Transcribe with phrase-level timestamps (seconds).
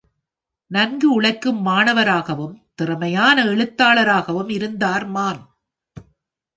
[0.71, 5.41] நன்கு உழைக்கும் மாணவராகவும், திறமையான எழுத்தாளராகவும் இருந்தார் மான்.